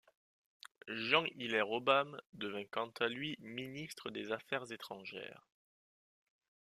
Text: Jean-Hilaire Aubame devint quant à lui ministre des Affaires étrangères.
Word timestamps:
Jean-Hilaire 0.87 1.69
Aubame 1.69 2.19
devint 2.33 2.65
quant 2.65 2.91
à 2.99 3.07
lui 3.07 3.37
ministre 3.39 4.09
des 4.09 4.31
Affaires 4.31 4.71
étrangères. 4.71 5.45